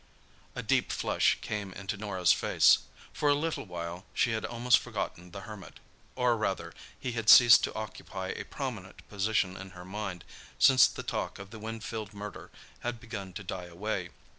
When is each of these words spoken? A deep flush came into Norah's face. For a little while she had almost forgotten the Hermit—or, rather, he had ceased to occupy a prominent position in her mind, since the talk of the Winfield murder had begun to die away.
A 0.55 0.63
deep 0.63 0.91
flush 0.91 1.37
came 1.41 1.73
into 1.73 1.95
Norah's 1.95 2.31
face. 2.31 2.79
For 3.13 3.29
a 3.29 3.35
little 3.35 3.65
while 3.67 4.07
she 4.15 4.31
had 4.31 4.43
almost 4.43 4.79
forgotten 4.79 5.29
the 5.29 5.41
Hermit—or, 5.41 6.35
rather, 6.37 6.73
he 6.99 7.11
had 7.11 7.29
ceased 7.29 7.63
to 7.65 7.73
occupy 7.75 8.29
a 8.29 8.43
prominent 8.45 9.07
position 9.09 9.55
in 9.55 9.69
her 9.77 9.85
mind, 9.85 10.25
since 10.57 10.87
the 10.87 11.03
talk 11.03 11.37
of 11.37 11.51
the 11.51 11.59
Winfield 11.59 12.15
murder 12.15 12.49
had 12.79 12.99
begun 12.99 13.31
to 13.33 13.43
die 13.43 13.65
away. 13.67 14.09